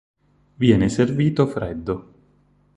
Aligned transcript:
Viene 0.55 0.89
servito 0.89 1.45
freddo. 1.45 2.11